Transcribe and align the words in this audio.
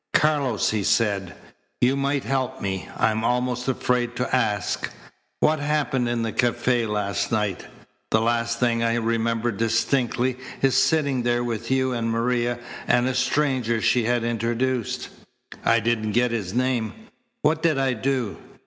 "Carlos," 0.15 0.71
he 0.71 0.83
said, 0.83 1.35
"you 1.79 1.95
might 1.95 2.23
help 2.23 2.59
me. 2.59 2.89
I'm 2.97 3.23
almost 3.23 3.67
afraid 3.67 4.15
to 4.15 4.35
ask. 4.35 4.89
What 5.41 5.59
happened 5.59 6.09
in 6.09 6.23
the 6.23 6.31
cafe 6.31 6.87
last 6.87 7.31
night? 7.31 7.67
The 8.09 8.19
last 8.19 8.59
thing 8.59 8.81
I 8.81 8.95
remember 8.95 9.51
distinctly 9.51 10.37
is 10.63 10.75
sitting 10.75 11.21
there 11.21 11.43
with 11.43 11.69
you 11.69 11.91
and 11.93 12.09
Maria 12.09 12.57
and 12.87 13.07
a 13.07 13.13
stranger 13.13 13.79
she 13.79 14.05
had 14.05 14.23
introduced. 14.23 15.09
I 15.63 15.79
didn't 15.79 16.13
get 16.13 16.31
his 16.31 16.51
name. 16.51 16.93
What 17.43 17.61
did 17.61 17.77
I 17.77 17.93
do? 17.93 18.37